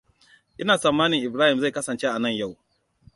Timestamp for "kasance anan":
1.71-2.31